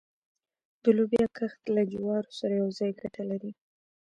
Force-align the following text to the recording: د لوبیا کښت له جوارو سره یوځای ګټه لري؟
د 0.83 0.85
لوبیا 0.97 1.25
کښت 1.37 1.61
له 1.75 1.81
جوارو 1.91 2.35
سره 2.39 2.53
یوځای 2.61 2.91
ګټه 3.01 3.23
لري؟ 3.31 3.51